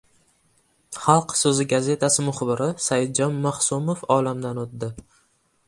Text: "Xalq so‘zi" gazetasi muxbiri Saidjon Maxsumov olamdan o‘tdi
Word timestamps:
"Xalq 1.01 1.35
so‘zi" 1.41 1.67
gazetasi 1.73 2.25
muxbiri 2.29 2.71
Saidjon 2.87 3.39
Maxsumov 3.47 4.05
olamdan 4.19 4.67
o‘tdi 4.67 4.95